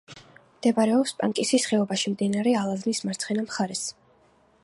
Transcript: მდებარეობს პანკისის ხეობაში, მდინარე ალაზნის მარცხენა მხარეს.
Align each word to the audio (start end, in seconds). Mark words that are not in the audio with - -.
მდებარეობს 0.59 1.13
პანკისის 1.19 1.67
ხეობაში, 1.71 2.13
მდინარე 2.15 2.55
ალაზნის 2.63 3.05
მარცხენა 3.09 3.47
მხარეს. 3.51 3.87